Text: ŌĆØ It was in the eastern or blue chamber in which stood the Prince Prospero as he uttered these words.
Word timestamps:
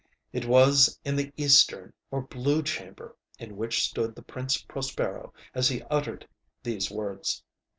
ŌĆØ 0.01 0.19
It 0.33 0.45
was 0.47 0.99
in 1.05 1.15
the 1.15 1.31
eastern 1.37 1.93
or 2.09 2.23
blue 2.23 2.63
chamber 2.63 3.15
in 3.37 3.55
which 3.55 3.83
stood 3.87 4.15
the 4.15 4.23
Prince 4.23 4.59
Prospero 4.59 5.31
as 5.53 5.69
he 5.69 5.83
uttered 5.91 6.27
these 6.63 6.89
words. 6.89 7.43